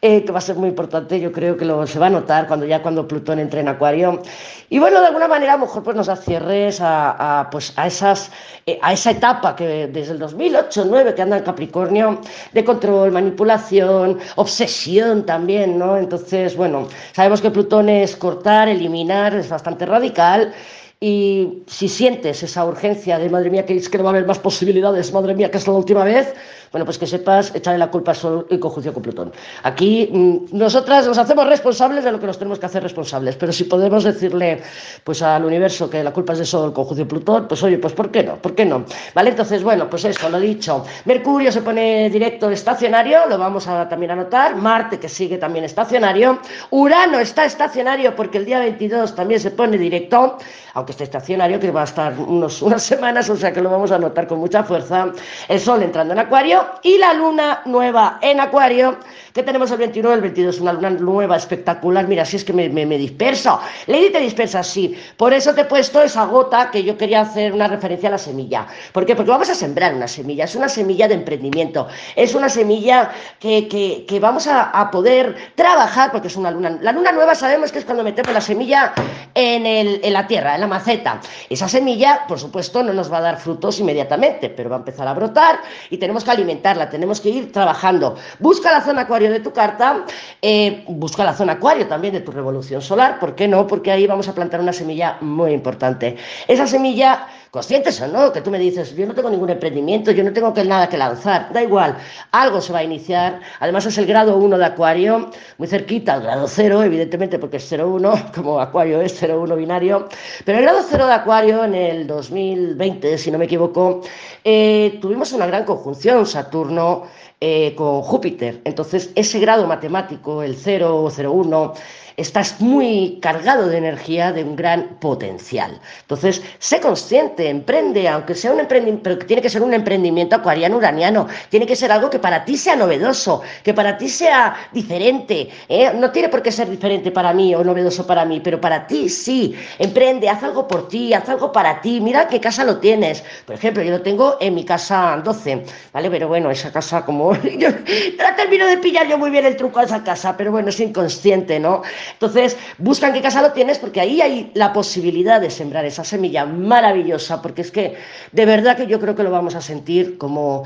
eh, 0.01 0.23
que 0.23 0.31
va 0.31 0.37
a 0.37 0.41
ser 0.41 0.55
muy 0.55 0.69
importante, 0.69 1.19
yo 1.19 1.31
creo 1.31 1.57
que 1.57 1.65
lo, 1.65 1.87
se 1.87 1.97
va 1.97 2.05
a 2.05 2.09
notar 2.09 2.47
cuando 2.47 2.67
ya 2.67 2.83
cuando 2.83 3.07
Plutón 3.07 3.39
entre 3.39 3.61
en 3.61 3.67
Acuario. 3.67 4.21
Y 4.69 4.77
bueno, 4.77 4.99
de 4.99 5.07
alguna 5.07 5.27
manera 5.27 5.53
a 5.53 5.57
lo 5.57 5.65
mejor 5.65 5.83
pues 5.83 5.95
nos 5.95 6.05
da 6.05 6.15
cierres 6.15 6.79
a, 6.81 7.47
pues 7.51 7.73
a, 7.75 7.87
esas, 7.87 8.31
eh, 8.67 8.77
a 8.81 8.93
esa 8.93 9.11
etapa 9.11 9.55
que 9.55 9.87
desde 9.87 10.13
el 10.13 10.19
2008-2009 10.19 11.15
que 11.15 11.21
anda 11.21 11.37
en 11.37 11.43
Capricornio, 11.43 12.21
de 12.53 12.63
control, 12.63 13.11
manipulación, 13.11 14.19
obsesión 14.35 15.25
también, 15.25 15.79
¿no? 15.79 15.97
Entonces, 15.97 16.55
bueno, 16.55 16.87
sabemos 17.13 17.41
que 17.41 17.49
Plutón 17.49 17.89
es 17.89 18.15
cortar, 18.15 18.67
eliminar, 18.67 19.33
es 19.35 19.49
bastante 19.49 19.85
radical. 19.85 20.53
Y 20.99 21.63
si 21.67 21.87
sientes 21.89 22.41
esa 22.41 22.65
urgencia 22.65 23.19
de 23.19 23.29
madre 23.29 23.51
mía, 23.51 23.65
que 23.65 23.77
es 23.77 23.87
que 23.87 23.99
no 23.99 24.03
va 24.03 24.09
a 24.09 24.13
haber 24.13 24.25
más 24.25 24.39
posibilidades, 24.39 25.13
madre 25.13 25.35
mía, 25.35 25.51
que 25.51 25.59
es 25.59 25.67
la 25.67 25.73
última 25.73 26.03
vez, 26.03 26.33
bueno, 26.71 26.85
pues 26.85 26.97
que 26.97 27.07
sepas 27.07 27.53
echarle 27.55 27.79
la 27.79 27.89
culpa 27.89 28.11
al 28.11 28.17
Sol 28.17 28.47
y 28.49 28.57
conjunción 28.57 28.93
con 28.93 29.03
Plutón. 29.03 29.31
Aquí 29.63 30.09
mm, 30.11 30.57
nosotras 30.57 31.07
nos 31.07 31.17
hacemos 31.17 31.47
responsables 31.47 32.03
de 32.03 32.11
lo 32.11 32.19
que 32.19 32.27
nos 32.27 32.37
tenemos 32.37 32.59
que 32.59 32.65
hacer 32.65 32.83
responsables, 32.83 33.35
pero 33.35 33.51
si 33.51 33.65
podemos 33.65 34.03
decirle 34.03 34.61
pues 35.03 35.21
al 35.21 35.45
universo 35.45 35.89
que 35.89 36.03
la 36.03 36.11
culpa 36.11 36.33
es 36.33 36.39
de 36.39 36.45
Sol, 36.45 36.73
conjunción 36.73 37.07
Plutón, 37.07 37.47
pues 37.47 37.61
oye, 37.63 37.77
pues 37.77 37.93
¿por 37.93 38.11
qué 38.11 38.23
no? 38.23 38.35
¿Por 38.35 38.55
qué 38.55 38.65
no? 38.65 38.85
¿Vale? 39.13 39.29
Entonces, 39.31 39.63
bueno, 39.63 39.89
pues 39.89 40.05
eso, 40.05 40.29
lo 40.29 40.39
dicho. 40.39 40.85
Mercurio 41.05 41.51
se 41.51 41.61
pone 41.61 42.09
directo 42.09 42.49
estacionario, 42.49 43.27
lo 43.27 43.37
vamos 43.37 43.67
a 43.67 43.87
también 43.87 44.11
anotar. 44.11 44.55
Marte, 44.55 44.99
que 44.99 45.09
sigue 45.09 45.37
también 45.37 45.65
estacionario. 45.65 46.39
Urano 46.71 47.19
está 47.19 47.45
estacionario 47.45 48.15
porque 48.15 48.37
el 48.37 48.45
día 48.45 48.59
22 48.59 49.15
también 49.15 49.39
se 49.39 49.51
pone 49.51 49.77
directo, 49.77 50.37
aunque 50.73 50.91
esté 50.91 51.03
estacionario, 51.03 51.59
que 51.59 51.71
va 51.71 51.81
a 51.81 51.85
estar 51.85 52.13
unos, 52.19 52.61
unas 52.67 52.83
semanas, 52.83 53.29
o 53.29 53.35
sea 53.35 53.51
que 53.51 53.61
lo 53.61 53.69
vamos 53.69 53.91
a 53.91 53.95
anotar 53.95 54.27
con 54.27 54.39
mucha 54.39 54.63
fuerza. 54.63 55.11
El 55.47 55.59
Sol 55.59 55.83
entrando 55.83 56.13
en 56.13 56.19
Acuario 56.57 56.79
y 56.83 56.97
la 56.97 57.13
luna 57.13 57.61
nueva 57.65 58.19
en 58.21 58.39
Acuario, 58.39 58.97
que 59.33 59.43
tenemos 59.43 59.69
el 59.71 59.77
21 59.77 60.13
el 60.13 60.21
22, 60.21 60.59
una 60.61 60.73
luna 60.73 60.89
nueva 60.89 61.35
espectacular. 61.35 62.07
Mira, 62.07 62.25
si 62.25 62.37
es 62.37 62.43
que 62.43 62.53
me, 62.53 62.69
me, 62.69 62.85
me 62.85 62.97
disperso. 62.97 63.59
Lady 63.87 64.11
te 64.11 64.19
dispersa, 64.19 64.63
sí. 64.63 64.97
Por 65.15 65.33
eso 65.33 65.53
te 65.53 65.61
he 65.61 65.65
puesto 65.65 66.01
esa 66.01 66.25
gota 66.25 66.71
que 66.71 66.83
yo 66.83 66.97
quería 66.97 67.21
hacer 67.21 67.53
una 67.53 67.67
referencia 67.67 68.09
a 68.09 68.13
la 68.13 68.17
semilla. 68.17 68.67
¿Por 68.93 69.05
qué? 69.05 69.15
Porque 69.15 69.31
vamos 69.31 69.49
a 69.49 69.55
sembrar 69.55 69.93
una 69.93 70.07
semilla. 70.07 70.45
Es 70.45 70.55
una 70.55 70.69
semilla 70.69 71.07
de 71.07 71.15
emprendimiento. 71.15 71.87
Es 72.15 72.33
una 72.33 72.49
semilla 72.49 73.11
que, 73.39 73.67
que, 73.67 74.05
que 74.07 74.19
vamos 74.19 74.47
a, 74.47 74.71
a, 74.71 74.89
poder 74.89 75.35
trabajar 75.55 76.11
porque 76.11 76.27
es 76.27 76.35
una 76.35 76.51
luna. 76.51 76.79
La 76.81 76.91
luna 76.91 77.11
nueva 77.11 77.35
sabemos 77.35 77.71
que 77.71 77.79
es 77.79 77.85
cuando 77.85 78.03
metemos 78.03 78.33
la 78.33 78.41
semilla 78.41 78.93
en, 79.35 79.65
el, 79.65 79.99
en 80.03 80.13
la 80.13 80.25
tierra, 80.25 80.55
en 80.55 80.61
la 80.61 80.67
maceta. 80.67 81.19
Esa 81.49 81.67
semilla, 81.67 82.25
por 82.27 82.39
supuesto, 82.39 82.81
no 82.81 82.93
nos 82.93 83.11
va 83.11 83.17
a 83.19 83.21
dar 83.21 83.37
frutos 83.37 83.79
inmediatamente, 83.79 84.49
pero 84.49 84.69
va 84.69 84.77
a 84.77 84.79
empezar 84.79 85.07
a 85.07 85.13
brotar 85.13 85.59
y 85.89 85.97
tenemos 85.97 86.23
que 86.23 86.31
alimentar 86.31 86.46
alimentarla, 86.47 86.89
tenemos 86.89 87.19
que 87.19 87.29
ir 87.29 87.51
trabajando. 87.51 88.15
Busca 88.39 88.71
la 88.71 88.81
zona 88.81 89.01
acuario 89.01 89.31
de 89.31 89.39
tu 89.39 89.51
carta, 89.51 90.05
eh, 90.41 90.83
busca 90.87 91.23
la 91.23 91.33
zona 91.33 91.53
acuario 91.53 91.87
también 91.87 92.13
de 92.13 92.21
tu 92.21 92.31
revolución 92.31 92.81
solar, 92.81 93.19
¿por 93.19 93.35
qué 93.35 93.47
no? 93.47 93.67
Porque 93.67 93.91
ahí 93.91 94.07
vamos 94.07 94.27
a 94.27 94.33
plantar 94.33 94.61
una 94.61 94.73
semilla 94.73 95.17
muy 95.21 95.51
importante. 95.51 96.15
Esa 96.47 96.67
semilla 96.67 97.27
conscientes 97.51 98.01
o 98.01 98.07
no, 98.07 98.31
que 98.31 98.41
tú 98.41 98.51
me 98.51 98.59
dices, 98.59 98.95
yo 98.95 99.05
no 99.05 99.13
tengo 99.13 99.29
ningún 99.29 99.49
emprendimiento, 99.49 100.11
yo 100.11 100.23
no 100.23 100.33
tengo 100.33 100.53
nada 100.65 100.89
que 100.89 100.97
lanzar, 100.97 101.51
da 101.53 101.61
igual, 101.61 101.97
algo 102.31 102.61
se 102.61 102.73
va 102.73 102.79
a 102.79 102.83
iniciar, 102.83 103.39
además 103.59 103.85
es 103.85 103.97
el 103.97 104.05
grado 104.05 104.37
1 104.37 104.57
de 104.57 104.65
Acuario, 104.65 105.29
muy 105.57 105.67
cerquita 105.67 106.15
al 106.15 106.23
grado 106.23 106.47
0, 106.47 106.83
evidentemente 106.83 107.39
porque 107.39 107.57
es 107.57 107.71
0-1, 107.71 108.31
como 108.35 108.59
Acuario 108.59 109.01
es 109.01 109.21
0-1 109.21 109.55
binario, 109.55 110.07
pero 110.45 110.57
el 110.57 110.63
grado 110.63 110.79
0 110.87 111.07
de 111.07 111.13
Acuario 111.13 111.63
en 111.63 111.75
el 111.75 112.07
2020, 112.07 113.17
si 113.17 113.31
no 113.31 113.37
me 113.37 113.45
equivoco, 113.45 114.01
eh, 114.43 114.97
tuvimos 115.01 115.31
una 115.33 115.45
gran 115.45 115.63
conjunción, 115.63 116.25
Saturno 116.25 117.03
eh, 117.39 117.75
con 117.75 118.01
Júpiter, 118.01 118.61
entonces 118.65 119.11
ese 119.15 119.39
grado 119.39 119.67
matemático, 119.67 120.41
el 120.43 120.55
0 120.55 121.03
o 121.03 121.11
0-1, 121.11 121.73
estás 122.17 122.59
muy 122.59 123.19
cargado 123.21 123.67
de 123.67 123.77
energía, 123.77 124.31
de 124.31 124.43
un 124.43 124.55
gran 124.55 124.97
potencial. 124.99 125.79
Entonces, 126.01 126.41
sé 126.57 126.79
consciente, 126.79 127.47
emprende, 127.47 128.09
aunque 128.09 128.33
sea 128.33 128.51
un 128.51 128.59
emprendimiento, 128.59 129.03
pero 129.03 129.19
tiene 129.19 129.41
que 129.41 129.51
ser 129.51 129.61
un 129.61 129.71
emprendimiento 129.71 130.35
acuariano 130.35 130.77
uraniano, 130.77 131.27
tiene 131.49 131.67
que 131.67 131.75
ser 131.75 131.91
algo 131.91 132.09
que 132.09 132.17
para 132.17 132.43
ti 132.43 132.57
sea 132.57 132.75
novedoso, 132.75 133.43
que 133.63 133.71
para 133.71 133.99
ti 133.99 134.09
sea 134.09 134.55
diferente. 134.73 135.49
¿eh? 135.69 135.91
No 135.93 136.11
tiene 136.11 136.29
por 136.29 136.41
qué 136.41 136.51
ser 136.51 136.67
diferente 136.71 137.11
para 137.11 137.33
mí 137.33 137.53
o 137.53 137.63
novedoso 137.63 138.07
para 138.07 138.25
mí, 138.25 138.39
pero 138.43 138.59
para 138.59 138.87
ti 138.87 139.09
sí. 139.09 139.55
Emprende, 139.77 140.27
haz 140.27 140.41
algo 140.41 140.67
por 140.67 140.87
ti, 140.87 141.13
haz 141.13 141.29
algo 141.29 141.51
para 141.51 141.81
ti. 141.81 142.01
Mira 142.01 142.27
qué 142.27 142.39
casa 142.41 142.65
lo 142.65 142.79
tienes. 142.79 143.23
Por 143.45 143.53
ejemplo, 143.53 143.83
yo 143.83 143.91
lo 143.91 144.01
tengo 144.01 144.37
en 144.39 144.55
mi 144.55 144.65
casa 144.65 145.21
12, 145.23 145.65
¿vale? 145.93 146.09
Pero 146.09 146.27
bueno, 146.27 146.49
esa 146.49 146.71
casa 146.71 147.05
como... 147.05 147.35
yo 147.59 147.69
no 147.69 148.35
termino 148.35 148.65
de 148.65 148.77
pillar 148.77 149.07
yo 149.07 149.19
muy 149.19 149.29
bien 149.29 149.45
el 149.45 149.55
truco 149.55 149.79
a 149.79 149.83
esa 149.83 150.03
casa, 150.03 150.35
pero 150.35 150.51
bueno, 150.51 150.69
es 150.69 150.79
inconsciente, 150.79 151.59
¿no? 151.59 151.83
Entonces, 152.13 152.57
buscan 152.77 153.13
qué 153.13 153.21
casa 153.21 153.41
lo 153.41 153.51
tienes 153.51 153.79
porque 153.79 154.01
ahí 154.01 154.21
hay 154.21 154.51
la 154.53 154.73
posibilidad 154.73 155.41
de 155.41 155.49
sembrar 155.49 155.85
esa 155.85 156.03
semilla 156.03 156.45
maravillosa, 156.45 157.41
porque 157.41 157.61
es 157.61 157.71
que 157.71 157.95
de 158.31 158.45
verdad 158.45 158.77
que 158.77 158.87
yo 158.87 158.99
creo 158.99 159.15
que 159.15 159.23
lo 159.23 159.31
vamos 159.31 159.55
a 159.55 159.61
sentir 159.61 160.17
como 160.17 160.63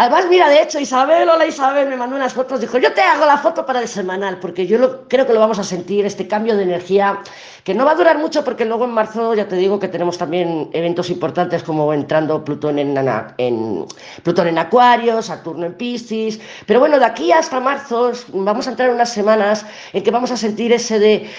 Además, 0.00 0.24
mira, 0.30 0.48
de 0.48 0.62
hecho, 0.62 0.80
Isabel, 0.80 1.28
hola 1.28 1.44
Isabel, 1.44 1.86
me 1.86 1.94
mandó 1.94 2.16
unas 2.16 2.32
fotos, 2.32 2.58
dijo, 2.58 2.78
yo 2.78 2.94
te 2.94 3.02
hago 3.02 3.26
la 3.26 3.36
foto 3.36 3.66
para 3.66 3.80
el 3.82 3.86
semanal, 3.86 4.38
porque 4.38 4.66
yo 4.66 4.78
lo, 4.78 5.06
creo 5.08 5.26
que 5.26 5.34
lo 5.34 5.40
vamos 5.40 5.58
a 5.58 5.62
sentir, 5.62 6.06
este 6.06 6.26
cambio 6.26 6.56
de 6.56 6.62
energía, 6.62 7.20
que 7.64 7.74
no 7.74 7.84
va 7.84 7.90
a 7.90 7.96
durar 7.96 8.16
mucho, 8.16 8.42
porque 8.42 8.64
luego 8.64 8.86
en 8.86 8.92
marzo 8.92 9.34
ya 9.34 9.46
te 9.46 9.56
digo 9.56 9.78
que 9.78 9.88
tenemos 9.88 10.16
también 10.16 10.70
eventos 10.72 11.10
importantes 11.10 11.62
como 11.62 11.92
entrando 11.92 12.42
Plutón 12.42 12.78
en, 12.78 12.96
en, 13.36 13.84
Plutón 14.22 14.48
en 14.48 14.56
Acuario, 14.56 15.20
Saturno 15.20 15.66
en 15.66 15.74
Piscis, 15.74 16.40
pero 16.64 16.80
bueno, 16.80 16.98
de 16.98 17.04
aquí 17.04 17.30
hasta 17.30 17.60
marzo 17.60 18.12
vamos 18.28 18.68
a 18.68 18.70
entrar 18.70 18.88
en 18.88 18.94
unas 18.94 19.12
semanas 19.12 19.66
en 19.92 20.02
que 20.02 20.10
vamos 20.10 20.30
a 20.30 20.38
sentir 20.38 20.72
ese 20.72 20.98
de, 20.98 21.30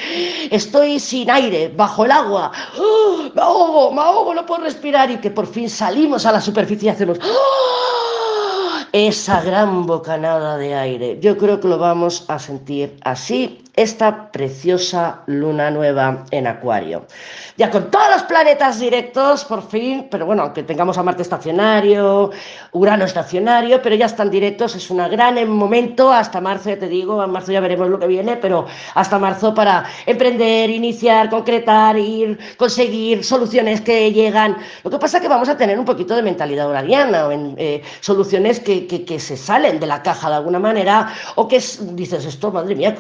estoy 0.52 1.00
sin 1.00 1.32
aire, 1.32 1.74
bajo 1.76 2.06
el 2.06 2.12
agua, 2.12 2.52
¡Oh! 2.78 3.24
me 3.34 3.42
ahogo, 3.42 3.92
me 3.92 4.02
ahogo, 4.02 4.36
no 4.36 4.46
puedo 4.46 4.66
respirar, 4.66 5.10
y 5.10 5.18
que 5.18 5.32
por 5.32 5.48
fin 5.48 5.68
salimos 5.68 6.28
a 6.28 6.32
la 6.32 6.42
superficie 6.42 6.90
y 6.90 6.92
hacemos... 6.92 7.18
¡Oh! 7.24 8.11
Esa 8.94 9.42
gran 9.42 9.86
bocanada 9.86 10.58
de 10.58 10.76
aire. 10.76 11.20
Yo 11.22 11.38
creo 11.38 11.60
que 11.60 11.68
lo 11.68 11.78
vamos 11.78 12.26
a 12.28 12.40
sentir 12.40 12.98
así 13.02 13.64
esta 13.76 14.32
preciosa 14.32 15.22
luna 15.28 15.72
nueva 15.72 16.26
en 16.32 16.48
Acuario. 16.48 17.06
Ya 17.58 17.70
con 17.70 17.90
todos 17.90 18.10
los 18.12 18.24
planetas 18.24 18.80
directos, 18.80 19.46
por 19.46 19.68
fin, 19.70 20.08
pero 20.10 20.26
bueno, 20.26 20.44
aunque 20.44 20.64
tengamos 20.64 20.98
a 20.98 21.04
Marte 21.04 21.22
estacionario, 21.22 22.32
Urano 22.74 23.06
estacionario, 23.06 23.82
pero 23.82 23.96
ya 23.96 24.08
están 24.08 24.30
directos, 24.30 24.76
es 24.76 24.90
un 24.90 24.98
gran 24.98 25.48
momento 25.50 26.12
hasta 26.12 26.42
marzo, 26.42 26.70
ya 26.70 26.80
te 26.80 26.88
digo, 26.88 27.24
en 27.24 27.32
marzo 27.32 27.52
ya 27.52 27.60
veremos 27.60 27.90
lo 27.90 28.00
que 28.00 28.08
viene, 28.08 28.36
pero 28.38 28.66
hasta 28.96 29.20
marzo 29.20 29.54
para 29.54 29.86
emprender, 30.06 30.70
iniciar, 30.70 31.30
concretar, 31.30 31.98
ir, 31.98 32.38
conseguir 32.58 33.24
soluciones 33.24 33.82
que 33.82 34.12
llegan. 34.12 34.58
Lo 34.84 34.92
que 34.92 34.98
pasa 34.98 35.18
es 35.18 35.24
que 35.24 35.30
vamos 35.30 35.48
a 35.50 35.58
tener 35.58 35.80
un 35.80 35.86
poquito 35.86 36.16
de 36.16 36.24
mentalidad 36.24 36.70
uraniana, 36.70 37.28
eh, 37.58 37.82
soluciones 38.02 38.60
que, 38.60 38.88
que, 38.88 39.20
se 39.20 39.38
salen 39.38 39.80
de 39.80 39.86
la 39.86 40.02
caja 40.02 40.30
de 40.30 40.36
alguna 40.36 40.58
manera, 40.58 41.14
o 41.36 41.48
que 41.48 41.58
es, 41.58 41.96
dices 41.96 42.26
esto, 42.26 42.52
madre 42.52 42.76
mía, 42.76 42.96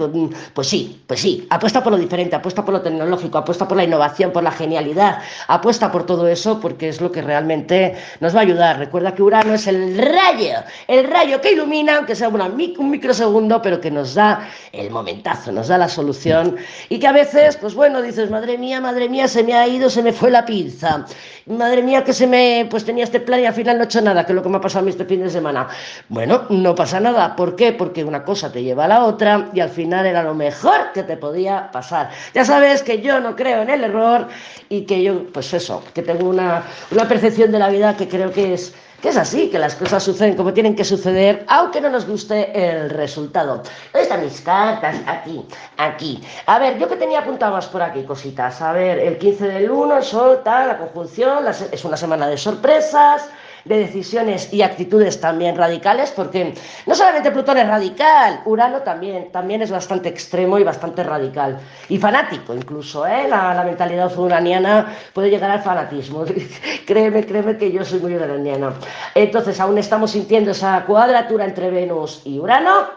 pues 0.53 0.60
Pues 0.61 0.69
sí, 0.69 1.01
pues 1.07 1.19
sí, 1.19 1.47
apuesta 1.49 1.81
por 1.81 1.91
lo 1.91 1.97
diferente, 1.97 2.35
apuesta 2.35 2.63
por 2.63 2.75
lo 2.75 2.81
tecnológico, 2.83 3.39
apuesta 3.39 3.67
por 3.67 3.77
la 3.77 3.83
innovación, 3.83 4.31
por 4.31 4.43
la 4.43 4.51
genialidad, 4.51 5.17
apuesta 5.47 5.91
por 5.91 6.05
todo 6.05 6.27
eso 6.27 6.59
porque 6.59 6.87
es 6.87 7.01
lo 7.01 7.11
que 7.11 7.23
realmente 7.23 7.95
nos 8.19 8.35
va 8.35 8.41
a 8.41 8.43
ayudar. 8.43 8.77
Recuerda 8.77 9.15
que 9.15 9.23
Urano 9.23 9.55
es 9.55 9.65
el 9.65 9.97
rayo, 9.97 10.59
el 10.87 11.07
rayo 11.09 11.41
que 11.41 11.53
ilumina, 11.53 11.97
aunque 11.97 12.15
sea 12.15 12.29
un 12.29 12.91
microsegundo, 12.91 13.59
pero 13.59 13.81
que 13.81 13.89
nos 13.89 14.13
da 14.13 14.47
el 14.71 14.91
momentazo, 14.91 15.51
nos 15.51 15.67
da 15.67 15.79
la 15.79 15.89
solución 15.89 16.57
y 16.89 16.99
que 16.99 17.07
a 17.07 17.11
veces, 17.11 17.57
pues 17.57 17.73
bueno, 17.73 17.99
dices, 18.03 18.29
madre 18.29 18.59
mía, 18.59 18.79
madre 18.79 19.09
mía, 19.09 19.27
se 19.27 19.43
me 19.43 19.55
ha 19.55 19.67
ido, 19.67 19.89
se 19.89 20.03
me 20.03 20.13
fue 20.13 20.29
la 20.29 20.45
pinza, 20.45 21.07
madre 21.47 21.81
mía, 21.81 22.03
que 22.03 22.13
se 22.13 22.27
me, 22.27 22.67
pues 22.69 22.85
tenía 22.85 23.05
este 23.05 23.19
plan 23.19 23.39
y 23.39 23.47
al 23.47 23.55
final 23.55 23.77
no 23.77 23.85
he 23.85 23.85
hecho 23.85 24.01
nada, 24.01 24.27
que 24.27 24.33
es 24.33 24.35
lo 24.35 24.43
que 24.43 24.49
me 24.49 24.57
ha 24.57 24.61
pasado 24.61 24.81
a 24.81 24.85
mí 24.85 24.91
este 24.91 25.05
fin 25.05 25.23
de 25.23 25.29
semana. 25.31 25.69
Bueno, 26.09 26.43
no 26.49 26.75
pasa 26.75 26.99
nada, 26.99 27.35
¿por 27.35 27.55
qué? 27.55 27.71
Porque 27.73 28.03
una 28.03 28.23
cosa 28.23 28.51
te 28.51 28.61
lleva 28.61 28.85
a 28.85 28.89
la 28.89 29.05
otra 29.05 29.49
y 29.53 29.59
al 29.59 29.69
final 29.69 30.05
era 30.05 30.21
lo 30.21 30.35
mejor 30.35 30.50
que 30.93 31.03
te 31.03 31.17
podía 31.17 31.71
pasar. 31.71 32.09
Ya 32.33 32.45
sabes 32.45 32.83
que 32.83 33.01
yo 33.01 33.19
no 33.19 33.35
creo 33.35 33.61
en 33.61 33.69
el 33.69 33.83
error 33.83 34.27
y 34.69 34.85
que 34.85 35.03
yo, 35.03 35.25
pues 35.31 35.53
eso, 35.53 35.83
que 35.93 36.01
tengo 36.01 36.29
una, 36.29 36.63
una 36.91 37.07
percepción 37.07 37.51
de 37.51 37.59
la 37.59 37.69
vida 37.69 37.95
que 37.97 38.07
creo 38.07 38.31
que 38.31 38.53
es 38.53 38.73
que 39.01 39.09
es 39.09 39.17
así, 39.17 39.49
que 39.49 39.57
las 39.57 39.75
cosas 39.75 40.03
suceden 40.03 40.35
como 40.35 40.53
tienen 40.53 40.75
que 40.75 40.83
suceder, 40.83 41.43
aunque 41.47 41.81
no 41.81 41.89
nos 41.89 42.05
guste 42.05 42.51
el 42.53 42.91
resultado. 42.91 43.63
¿Dónde 43.91 44.03
están 44.03 44.23
mis 44.23 44.39
cartas? 44.41 44.95
Aquí, 45.07 45.43
aquí. 45.77 46.23
A 46.45 46.59
ver, 46.59 46.77
yo 46.77 46.87
que 46.87 46.97
tenía 46.97 47.19
apuntadas 47.19 47.65
por 47.65 47.81
aquí 47.81 48.03
cositas. 48.03 48.61
A 48.61 48.73
ver, 48.73 48.99
el 48.99 49.17
15 49.17 49.47
del 49.47 49.71
1, 49.71 49.97
el 49.97 50.03
sol, 50.03 50.41
tal, 50.43 50.67
la 50.67 50.77
conjunción, 50.77 51.45
es 51.47 51.83
una 51.83 51.97
semana 51.97 52.27
de 52.27 52.37
sorpresas 52.37 53.27
de 53.65 53.79
decisiones 53.79 54.53
y 54.53 54.61
actitudes 54.61 55.19
también 55.19 55.55
radicales, 55.55 56.11
porque 56.11 56.53
no 56.85 56.95
solamente 56.95 57.31
Plutón 57.31 57.57
es 57.57 57.67
radical, 57.67 58.41
Urano 58.45 58.81
también, 58.81 59.31
también 59.31 59.61
es 59.61 59.71
bastante 59.71 60.09
extremo 60.09 60.57
y 60.59 60.63
bastante 60.63 61.03
radical. 61.03 61.59
Y 61.89 61.97
fanático 61.97 62.53
incluso, 62.53 63.05
¿eh? 63.05 63.27
la, 63.27 63.53
la 63.53 63.63
mentalidad 63.63 64.17
uraniana 64.17 64.95
puede 65.13 65.29
llegar 65.29 65.51
al 65.51 65.61
fanatismo. 65.61 66.25
créeme, 66.85 67.25
créeme 67.25 67.57
que 67.57 67.71
yo 67.71 67.83
soy 67.85 67.99
muy 67.99 68.15
uraniana. 68.15 68.73
Entonces, 69.15 69.59
aún 69.59 69.77
estamos 69.77 70.11
sintiendo 70.11 70.51
esa 70.51 70.83
cuadratura 70.85 71.45
entre 71.45 71.69
Venus 71.69 72.21
y 72.25 72.39
Urano. 72.39 72.89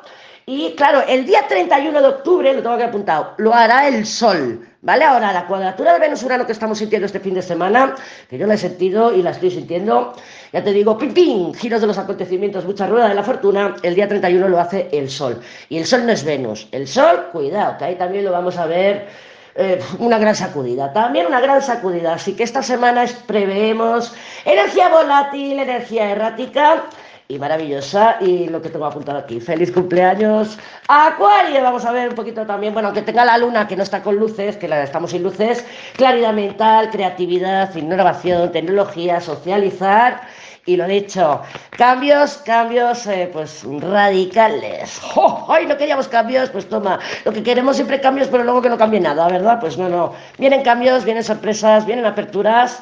Y 0.47 0.75
claro, 0.75 1.03
el 1.09 1.25
día 1.25 1.47
31 1.49 2.03
de 2.03 2.07
octubre, 2.07 2.53
lo 2.53 2.63
tengo 2.63 2.77
que 2.77 2.85
apuntado, 2.85 3.35
lo 3.39 3.55
hará 3.55 3.89
el 3.89 4.05
Sol. 4.05 4.67
¿Vale? 4.83 5.03
Ahora, 5.03 5.33
la 5.33 5.47
cuadratura 5.47 5.95
de 5.95 5.99
Venus-Urano 5.99 6.45
que 6.45 6.53
estamos 6.53 6.77
sintiendo 6.77 7.07
este 7.07 7.19
fin 7.19 7.33
de 7.33 7.41
semana, 7.41 7.95
que 8.29 8.37
yo 8.37 8.47
la 8.47 8.53
he 8.53 8.59
sentido 8.59 9.15
y 9.15 9.23
la 9.23 9.31
estoy 9.31 9.51
sintiendo, 9.51 10.13
ya 10.53 10.63
te 10.63 10.75
digo, 10.75 10.99
pim, 10.99 11.15
pim, 11.15 11.55
giros 11.55 11.81
de 11.81 11.87
los 11.87 11.97
acontecimientos, 11.97 12.67
mucha 12.67 12.87
rueda 12.87 13.09
de 13.09 13.15
la 13.15 13.23
fortuna, 13.23 13.77
el 13.83 13.95
día 13.95 14.07
31 14.07 14.47
lo 14.47 14.61
hace 14.61 14.91
el 14.93 15.09
Sol. 15.09 15.41
Y 15.71 15.79
el 15.79 15.87
Sol 15.87 16.05
no 16.05 16.13
es 16.13 16.23
Venus. 16.23 16.69
El 16.71 16.87
Sol, 16.87 17.29
cuidado, 17.33 17.79
que 17.79 17.85
ahí 17.87 17.95
también 17.95 18.27
lo 18.27 18.33
vamos 18.33 18.59
a 18.59 18.67
ver 18.67 19.09
eh, 19.55 19.81
una 20.01 20.19
gran 20.19 20.37
sacudida, 20.37 20.93
también 20.93 21.25
una 21.25 21.41
gran 21.41 21.63
sacudida. 21.63 22.13
Así 22.13 22.35
que 22.37 22.43
esta 22.43 22.63
semana 22.63 23.07
preveemos 23.27 24.15
energía 24.45 24.91
volátil, 24.91 25.61
energía 25.61 26.11
errática 26.11 26.85
y 27.29 27.39
maravillosa. 27.39 28.17
Y 28.21 28.49
lo 28.49 28.61
que 28.61 28.69
tengo 28.69 28.87
apuntado 28.87 29.19
aquí, 29.19 29.41
feliz 29.41 29.73
cumpleaños, 29.73 30.59
Acuario. 30.89 31.63
Vamos 31.63 31.85
a 31.85 31.93
ver 31.93 32.11
un 32.11 32.15
poquito 32.15 32.47
también, 32.47 32.73
bueno, 32.73 32.89
aunque 32.89 33.03
tenga 33.03 33.25
la 33.25 33.39
luna 33.39 33.67
que 33.67 33.77
no 33.77 33.83
está 33.83 34.03
con 34.03 34.17
luces, 34.17 34.57
que 34.57 34.69
la 34.69 34.83
estamos 34.83 35.11
sin 35.11 35.23
luces, 35.23 35.65
claridad 35.97 36.33
mental, 36.33 36.91
creatividad, 36.91 37.75
innovación, 37.75 38.53
tecnología, 38.53 39.21
socializar. 39.21 40.23
Y 40.67 40.77
lo 40.77 40.87
dicho, 40.87 41.43
cambios, 41.77 42.39
cambios 42.39 43.07
eh, 43.07 43.29
pues 43.31 43.65
radicales. 43.65 44.99
¡Oh! 45.15 45.47
¡Ay, 45.51 45.67
no 45.67 45.77
queríamos 45.77 46.09
cambios! 46.09 46.49
Pues 46.49 46.67
toma, 46.67 46.99
lo 47.27 47.33
que 47.35 47.43
queremos 47.43 47.77
siempre 47.77 48.01
cambios, 48.01 48.29
pero 48.29 48.45
luego 48.45 48.63
que 48.63 48.71
no 48.71 48.79
cambie 48.79 48.99
nada, 48.99 49.29
¿verdad? 49.29 49.59
Pues 49.61 49.77
no, 49.77 49.91
no. 49.91 50.15
Vienen 50.39 50.63
cambios, 50.63 51.05
vienen 51.05 51.23
sorpresas, 51.23 51.85
vienen 51.85 52.07
aperturas 52.07 52.81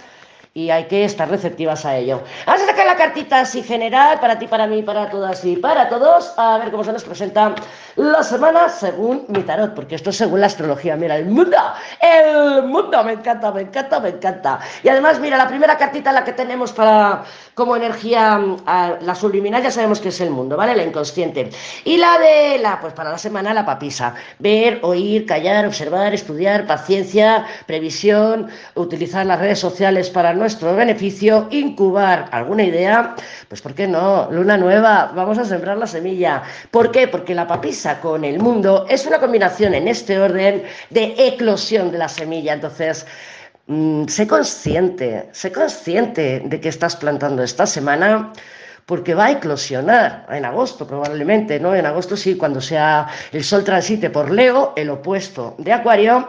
y 0.55 0.71
hay 0.71 0.85
que 0.85 1.05
estar 1.05 1.29
receptivas 1.29 1.85
a 1.85 1.97
ello. 1.97 2.23
Vamos 2.47 2.63
a 2.93 2.95
sacar 2.95 3.09
la 3.09 3.15
cartita 3.15 3.41
así 3.41 3.63
general 3.63 4.21
para 4.21 4.39
ti, 4.39 4.47
para 4.47 4.67
mí, 4.67 4.83
para 4.83 5.09
todas 5.11 5.45
y 5.45 5.57
para 5.57 5.89
todos. 5.89 6.33
A 6.37 6.59
ver 6.59 6.71
cómo 6.71 6.85
se 6.85 6.93
nos 6.93 7.05
presenta 7.05 7.55
la 7.97 8.23
semana 8.23 8.69
según 8.69 9.25
mi 9.29 9.43
tarot, 9.43 9.75
porque 9.75 9.95
esto 9.95 10.11
es 10.11 10.17
según 10.17 10.41
la 10.41 10.47
astrología. 10.47 10.97
Mira, 10.97 11.17
el 11.17 11.27
mundo, 11.27 11.57
el 12.01 12.63
mundo, 12.65 13.03
me 13.05 13.13
encanta, 13.13 13.53
me 13.53 13.63
encanta, 13.63 14.01
me 14.01 14.11
encanta. 14.11 14.59
Y 14.83 14.89
además, 14.89 15.21
mira, 15.21 15.37
la 15.37 15.49
primera 15.49 15.77
cartita 15.77 16.13
la 16.13 16.25
que 16.25 16.33
tenemos 16.33 16.73
para 16.73 17.25
como 17.55 17.77
energía, 17.77 18.41
la 19.01 19.15
subliminal 19.15 19.63
ya 19.63 19.71
sabemos 19.71 20.01
que 20.01 20.09
es 20.09 20.21
el 20.21 20.31
mundo, 20.31 20.57
¿vale? 20.57 20.75
La 20.75 20.85
inconsciente. 20.85 21.51
Y 21.85 21.99
la 21.99 22.19
de 22.19 22.59
la, 22.59 22.81
pues 22.81 22.95
para 22.95 23.11
la 23.11 23.19
semana, 23.19 23.53
la 23.53 23.67
papisa. 23.67 24.15
Ver, 24.39 24.81
oír, 24.83 25.27
callar, 25.27 25.67
observar, 25.67 26.15
estudiar, 26.15 26.67
paciencia, 26.67 27.45
previsión, 27.67 28.49
utilizar 28.75 29.27
las 29.27 29.39
redes 29.39 29.59
sociales 29.59 30.09
para 30.09 30.33
nuestro 30.33 30.75
beneficio, 30.75 31.49
incubar 31.51 32.29
alguna 32.33 32.65
idea, 32.65 33.15
pues 33.53 33.61
¿por 33.61 33.75
qué 33.75 33.87
no? 33.87 34.31
Luna 34.31 34.57
nueva, 34.57 35.13
vamos 35.15 35.37
a 35.37 35.45
sembrar 35.45 35.77
la 35.77 35.87
semilla. 35.87 36.43
¿Por 36.71 36.91
qué? 36.91 37.07
Porque 37.07 37.35
la 37.35 37.47
papisa 37.47 38.01
con 38.01 38.25
el 38.25 38.39
mundo 38.39 38.87
es 38.89 39.05
una 39.05 39.19
combinación 39.21 39.75
en 39.75 39.89
este 39.89 40.19
orden 40.19 40.63
de 40.89 41.15
eclosión 41.19 41.91
de 41.91 41.99
la 41.99 42.09
semilla. 42.09 42.55
Entonces, 42.55 43.07
mm, 43.67 44.07
sé 44.07 44.27
consciente, 44.27 45.29
sé 45.33 45.53
consciente 45.53 46.41
de 46.47 46.61
que 46.63 46.71
estás 46.71 46.97
plantando 46.97 47.43
esta 47.43 47.67
semana 47.67 48.33
porque 48.87 49.13
va 49.13 49.27
a 49.27 49.33
eclosionar 49.33 50.27
en 50.31 50.47
agosto 50.47 50.87
probablemente, 50.87 51.61
¿no? 51.61 51.75
En 51.75 51.85
agosto 51.85 52.17
sí, 52.17 52.39
cuando 52.39 52.63
sea 52.63 53.07
el 53.33 53.45
sol 53.45 53.65
transite 53.65 54.09
por 54.09 54.31
Leo, 54.31 54.73
el 54.77 54.89
opuesto 54.89 55.57
de 55.59 55.75
Acuario, 55.75 56.27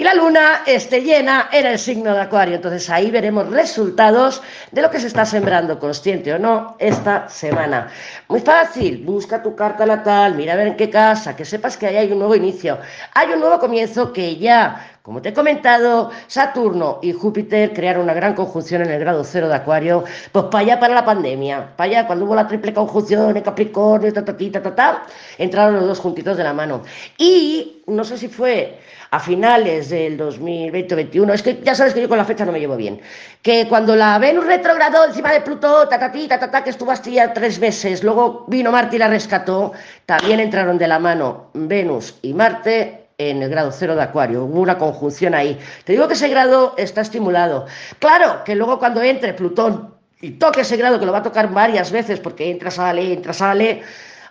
y 0.00 0.04
la 0.04 0.14
luna 0.14 0.62
esté 0.64 1.02
llena 1.02 1.48
en 1.50 1.66
el 1.66 1.76
signo 1.76 2.14
de 2.14 2.20
Acuario. 2.20 2.54
Entonces 2.54 2.88
ahí 2.88 3.10
veremos 3.10 3.48
resultados 3.50 4.40
de 4.70 4.80
lo 4.80 4.92
que 4.92 5.00
se 5.00 5.08
está 5.08 5.26
sembrando, 5.26 5.80
consciente 5.80 6.32
o 6.32 6.38
no, 6.38 6.76
esta 6.78 7.28
semana. 7.28 7.88
Muy 8.28 8.38
fácil, 8.38 9.04
busca 9.04 9.42
tu 9.42 9.56
carta 9.56 9.84
natal, 9.84 10.36
mira 10.36 10.52
a 10.52 10.56
ver 10.56 10.68
en 10.68 10.76
qué 10.76 10.88
casa, 10.88 11.34
que 11.34 11.44
sepas 11.44 11.76
que 11.76 11.88
ahí 11.88 11.96
hay 11.96 12.12
un 12.12 12.20
nuevo 12.20 12.36
inicio. 12.36 12.78
Hay 13.12 13.32
un 13.32 13.40
nuevo 13.40 13.58
comienzo 13.58 14.12
que 14.12 14.36
ya 14.36 14.97
como 15.08 15.22
te 15.22 15.30
he 15.30 15.32
comentado, 15.32 16.10
Saturno 16.26 16.98
y 17.00 17.14
Júpiter 17.14 17.72
crearon 17.72 18.02
una 18.02 18.12
gran 18.12 18.34
conjunción 18.34 18.82
en 18.82 18.90
el 18.90 19.00
grado 19.00 19.24
cero 19.24 19.48
de 19.48 19.54
Acuario, 19.54 20.04
pues 20.32 20.44
para 20.50 20.58
allá 20.58 20.78
para 20.78 20.92
la 20.92 21.02
pandemia, 21.06 21.74
para 21.76 21.90
allá 21.90 22.06
cuando 22.06 22.26
hubo 22.26 22.34
la 22.34 22.46
triple 22.46 22.74
conjunción 22.74 23.34
en 23.34 23.42
Capricornio, 23.42 24.12
ta, 24.12 24.22
ta, 24.22 24.74
ta, 24.74 25.06
entraron 25.38 25.76
los 25.76 25.86
dos 25.86 25.98
juntitos 26.00 26.36
de 26.36 26.44
la 26.44 26.52
mano. 26.52 26.82
Y 27.16 27.84
no 27.86 28.04
sé 28.04 28.18
si 28.18 28.28
fue 28.28 28.80
a 29.10 29.18
finales 29.18 29.88
del 29.88 30.18
2020-2021, 30.18 31.32
es 31.32 31.42
que 31.42 31.58
ya 31.64 31.74
sabes 31.74 31.94
que 31.94 32.02
yo 32.02 32.08
con 32.10 32.18
la 32.18 32.26
fecha 32.26 32.44
no 32.44 32.52
me 32.52 32.60
llevo 32.60 32.76
bien, 32.76 33.00
que 33.40 33.66
cuando 33.66 33.96
la 33.96 34.18
Venus 34.18 34.44
retrogradó 34.44 35.06
encima 35.06 35.32
de 35.32 35.40
Plutón, 35.40 35.88
ta, 35.88 35.98
ta, 35.98 36.62
que 36.62 36.68
estuvo 36.68 36.90
hasta 36.90 37.08
ya 37.08 37.32
tres 37.32 37.58
meses, 37.58 38.04
luego 38.04 38.44
vino 38.46 38.70
Marte 38.70 38.96
y 38.96 38.98
la 38.98 39.08
rescató, 39.08 39.72
también 40.04 40.38
entraron 40.38 40.76
de 40.76 40.86
la 40.86 40.98
mano 40.98 41.46
Venus 41.54 42.18
y 42.20 42.34
Marte 42.34 42.97
en 43.18 43.42
el 43.42 43.50
grado 43.50 43.72
cero 43.72 43.96
de 43.96 44.02
Acuario, 44.02 44.44
hubo 44.44 44.60
una 44.60 44.78
conjunción 44.78 45.34
ahí. 45.34 45.58
Te 45.84 45.92
digo 45.92 46.06
que 46.06 46.14
ese 46.14 46.28
grado 46.28 46.74
está 46.78 47.00
estimulado. 47.00 47.66
Claro 47.98 48.44
que 48.44 48.54
luego 48.54 48.78
cuando 48.78 49.02
entre 49.02 49.34
Plutón 49.34 49.94
y 50.20 50.32
toque 50.32 50.60
ese 50.60 50.76
grado, 50.76 51.00
que 51.00 51.06
lo 51.06 51.12
va 51.12 51.18
a 51.18 51.22
tocar 51.22 51.50
varias 51.50 51.90
veces 51.90 52.20
porque 52.20 52.48
entra, 52.50 52.70
sale, 52.70 53.12
entra, 53.12 53.32
sale, 53.32 53.82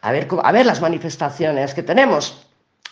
a 0.01 0.11
ver, 0.11 0.27
a 0.41 0.51
ver 0.53 0.65
las 0.65 0.81
manifestaciones 0.81 1.73
que 1.73 1.83
tenemos. 1.83 2.45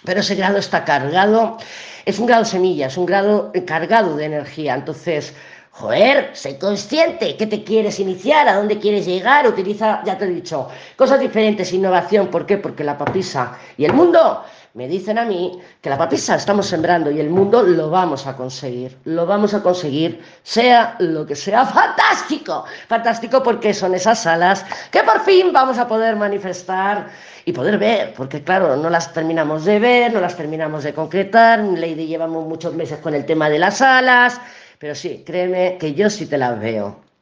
Pero 0.03 0.19
ese 0.19 0.35
grado 0.35 0.57
está 0.57 0.83
cargado, 0.83 1.57
es 2.05 2.19
un 2.19 2.27
grado 2.27 2.43
semilla, 2.45 2.87
es 2.87 2.97
un 2.97 3.05
grado 3.05 3.51
cargado 3.65 4.17
de 4.17 4.25
energía. 4.25 4.75
Entonces, 4.75 5.33
joder, 5.77 6.29
sé 6.33 6.57
consciente, 6.57 7.35
¿qué 7.35 7.47
te 7.47 7.63
quieres 7.63 7.99
iniciar? 7.99 8.47
¿A 8.47 8.55
dónde 8.55 8.79
quieres 8.79 9.05
llegar? 9.05 9.45
Utiliza, 9.45 10.01
ya 10.05 10.17
te 10.17 10.23
he 10.23 10.29
dicho, 10.29 10.69
cosas 10.95 11.19
diferentes, 11.19 11.73
innovación. 11.73 12.27
¿Por 12.27 12.45
qué? 12.45 12.57
Porque 12.57 12.83
la 12.83 12.97
papisa 12.97 13.57
y 13.77 13.83
el 13.83 13.91
mundo 13.91 14.43
me 14.73 14.87
dicen 14.87 15.17
a 15.17 15.25
mí 15.25 15.59
que 15.81 15.89
la 15.89 15.97
papisa 15.97 16.35
estamos 16.35 16.67
sembrando 16.67 17.11
y 17.11 17.19
el 17.19 17.29
mundo 17.29 17.61
lo 17.61 17.89
vamos 17.89 18.25
a 18.25 18.37
conseguir. 18.37 18.97
Lo 19.03 19.25
vamos 19.25 19.53
a 19.53 19.61
conseguir, 19.61 20.21
sea 20.43 20.95
lo 20.99 21.25
que 21.25 21.35
sea. 21.35 21.65
¡Fantástico! 21.65 22.63
Fantástico 22.87 23.43
porque 23.43 23.73
son 23.73 23.95
esas 23.95 24.25
alas 24.25 24.65
que 24.91 25.03
por 25.03 25.25
fin 25.25 25.51
vamos 25.51 25.77
a 25.77 25.89
poder 25.89 26.15
manifestar 26.15 27.09
y 27.43 27.51
poder 27.51 27.77
ver. 27.77 28.13
Porque, 28.15 28.43
claro, 28.43 28.77
no 28.77 28.89
las 28.89 29.11
terminamos 29.11 29.65
de 29.65 29.79
ver, 29.79 30.13
no 30.13 30.21
las 30.21 30.37
terminamos 30.37 30.85
de 30.85 30.93
concretar. 30.93 31.59
Lady 31.59 32.07
llevamos 32.07 32.45
muchos 32.47 32.73
meses 32.73 32.99
con 32.99 33.13
el 33.13 33.25
tema 33.25 33.49
de 33.49 33.59
las 33.59 33.81
alas. 33.81 34.39
Pero 34.79 34.95
sí, 34.95 35.23
créeme 35.25 35.77
que 35.79 35.93
yo 35.93 36.09
sí 36.09 36.25
te 36.27 36.37
las 36.37 36.59
veo. 36.59 37.04